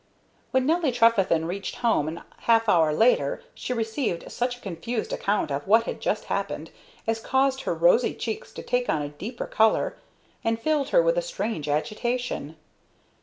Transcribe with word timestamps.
When 0.49 0.65
Nelly 0.65 0.91
Trefethen 0.91 1.45
reached 1.45 1.75
home 1.75 2.17
a 2.17 2.25
half 2.47 2.67
hour 2.67 2.91
later 2.91 3.43
she 3.53 3.71
received 3.71 4.31
such 4.31 4.57
a 4.57 4.59
confused 4.59 5.13
account 5.13 5.51
of 5.51 5.67
what 5.67 5.83
had 5.83 6.01
just 6.01 6.23
happened 6.23 6.71
as 7.05 7.19
caused 7.19 7.61
her 7.61 7.75
rosy 7.75 8.15
cheeks 8.15 8.51
to 8.53 8.63
take 8.63 8.89
on 8.89 9.03
a 9.03 9.09
deeper 9.09 9.45
color 9.45 9.95
and 10.43 10.59
filled 10.59 10.89
her 10.89 11.03
with 11.03 11.19
a 11.19 11.21
strange 11.21 11.69
agitation. 11.69 12.57